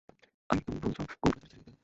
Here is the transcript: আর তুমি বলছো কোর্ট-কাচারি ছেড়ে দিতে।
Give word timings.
আর 0.49 0.57
তুমি 0.59 0.77
বলছো 0.83 1.01
কোর্ট-কাচারি 1.15 1.49
ছেড়ে 1.51 1.65
দিতে। 1.67 1.71